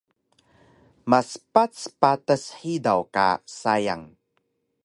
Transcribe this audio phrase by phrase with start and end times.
[1.09, 3.27] Maspac patas hidaw ka
[3.59, 4.03] sayang